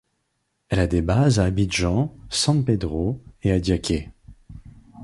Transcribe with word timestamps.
Elle 0.69 0.79
a 0.79 0.87
des 0.87 1.03
bases 1.03 1.37
à 1.39 1.43
Abidjan, 1.43 2.11
San 2.31 2.65
Pédro 2.65 3.21
et 3.43 3.51
Adiaké. 3.51 4.09